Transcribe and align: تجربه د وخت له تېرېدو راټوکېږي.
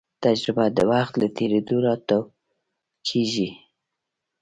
تجربه 0.23 0.65
د 0.77 0.79
وخت 0.91 1.13
له 1.21 1.27
تېرېدو 1.37 1.75
راټوکېږي. 1.85 3.49